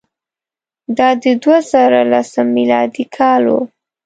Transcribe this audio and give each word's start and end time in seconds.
دا 0.97 1.09
د 1.23 1.25
دوه 1.43 1.57
زره 1.71 2.01
لسم 2.11 2.45
میلادي 2.57 3.05
کال 3.17 3.43
وو. 3.51 3.61